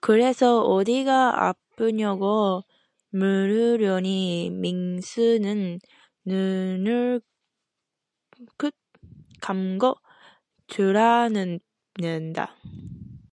그래서 0.00 0.62
어디가 0.62 1.46
아프냐고 1.48 2.62
물으려니 3.10 4.48
민수는 4.50 5.80
눈을 6.24 7.20
꾹 8.56 8.72
감고 9.42 9.96
돌아눕는다. 10.68 12.56